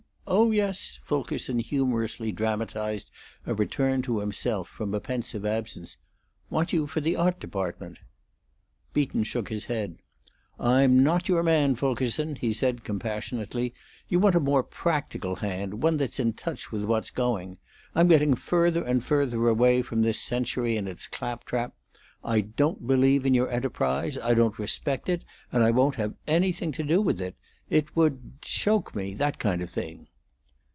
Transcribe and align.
Oh 0.33 0.51
yes," 0.51 0.97
Fulkerson 1.03 1.59
humorously 1.59 2.31
dramatized 2.31 3.11
a 3.45 3.53
return 3.53 4.01
to 4.03 4.19
himself 4.19 4.69
from 4.69 4.93
a 4.93 5.01
pensive 5.01 5.45
absence. 5.45 5.97
"Want 6.49 6.71
you 6.71 6.87
for 6.87 7.01
the 7.01 7.17
art 7.17 7.37
department." 7.37 7.99
Beaton 8.93 9.23
shook 9.25 9.49
his 9.49 9.65
head. 9.65 9.97
"I'm 10.57 11.03
not 11.03 11.27
your 11.27 11.43
man, 11.43 11.75
Fulkerson," 11.75 12.37
he 12.37 12.53
said, 12.53 12.85
compassionately. 12.85 13.73
"You 14.07 14.19
want 14.21 14.35
a 14.35 14.39
more 14.39 14.63
practical 14.63 15.35
hand, 15.35 15.83
one 15.83 15.97
that's 15.97 16.17
in 16.19 16.31
touch 16.31 16.71
with 16.71 16.85
what's 16.85 17.09
going. 17.11 17.57
I'm 17.93 18.07
getting 18.07 18.35
further 18.35 18.85
and 18.85 19.03
further 19.03 19.49
away 19.49 19.81
from 19.81 20.01
this 20.01 20.21
century 20.21 20.77
and 20.77 20.87
its 20.87 21.07
claptrap. 21.07 21.73
I 22.23 22.39
don't 22.39 22.87
believe 22.87 23.25
in 23.25 23.33
your 23.33 23.51
enterprise; 23.51 24.17
I 24.17 24.33
don't 24.33 24.57
respect 24.57 25.09
it, 25.09 25.25
and 25.51 25.61
I 25.61 25.71
won't 25.71 25.95
have 25.95 26.15
anything 26.25 26.71
to 26.73 26.83
do 26.83 27.01
with 27.01 27.19
it. 27.19 27.35
It 27.69 27.93
would 27.97 28.39
choke 28.41 28.95
me, 28.95 29.13
that 29.15 29.37
kind 29.37 29.61
of 29.61 29.69
thing." 29.69 30.07